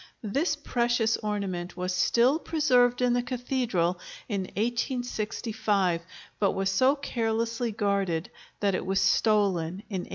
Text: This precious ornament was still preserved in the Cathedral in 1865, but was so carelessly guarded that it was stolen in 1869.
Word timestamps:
This 0.23 0.55
precious 0.55 1.15
ornament 1.17 1.77
was 1.77 1.93
still 1.93 2.39
preserved 2.39 3.03
in 3.03 3.13
the 3.13 3.21
Cathedral 3.21 3.99
in 4.27 4.45
1865, 4.55 6.01
but 6.39 6.53
was 6.53 6.71
so 6.71 6.95
carelessly 6.95 7.71
guarded 7.71 8.31
that 8.61 8.73
it 8.73 8.83
was 8.83 8.99
stolen 8.99 9.83
in 9.91 10.05
1869. 10.05 10.09